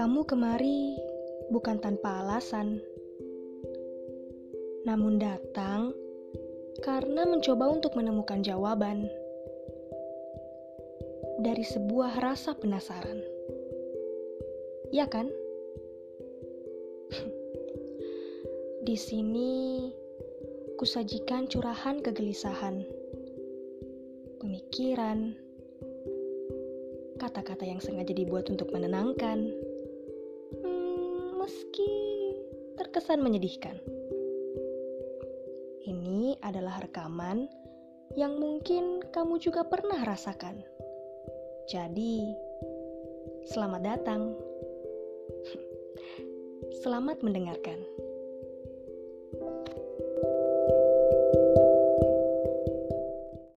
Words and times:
Kamu 0.00 0.24
kemari 0.24 0.96
bukan 1.52 1.76
tanpa 1.76 2.24
alasan, 2.24 2.80
namun 4.88 5.20
datang 5.20 5.92
karena 6.80 7.28
mencoba 7.28 7.68
untuk 7.68 7.92
menemukan 8.00 8.40
jawaban 8.40 9.12
dari 11.44 11.60
sebuah 11.60 12.16
rasa 12.16 12.56
penasaran. 12.56 13.20
Ya 14.88 15.04
kan? 15.04 15.28
Di 18.88 18.96
sini 18.96 19.84
kusajikan 20.80 21.44
curahan 21.44 22.00
kegelisahan, 22.00 22.88
pemikiran, 24.40 25.36
kata-kata 27.20 27.68
yang 27.68 27.84
sengaja 27.84 28.16
dibuat 28.16 28.48
untuk 28.48 28.72
menenangkan, 28.72 29.52
meski 31.40 31.88
terkesan 32.76 33.24
menyedihkan. 33.24 33.80
Ini 35.88 36.36
adalah 36.44 36.84
rekaman 36.84 37.48
yang 38.12 38.36
mungkin 38.36 39.00
kamu 39.08 39.40
juga 39.40 39.64
pernah 39.64 40.04
rasakan. 40.04 40.60
Jadi, 41.72 42.36
selamat 43.48 43.80
datang. 43.80 44.36
Selamat 46.84 47.24
mendengarkan. 47.24 47.80